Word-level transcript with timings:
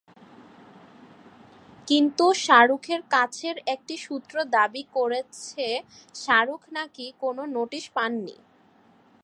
কিন্তু 1.87 2.25
শাহরুখের 2.45 3.01
কাছের 3.11 3.55
একটি 3.73 3.95
সূত্র 3.97 4.35
দাবি 4.55 4.83
করেছে, 4.97 5.67
শাহরুখ 6.15 6.61
নাকি 6.73 7.05
কোনো 7.23 7.41
নোটিশ 7.55 7.85
পাননি। 7.95 8.35